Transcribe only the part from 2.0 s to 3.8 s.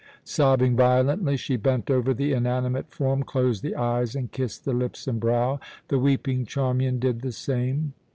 the inanimate form, closed the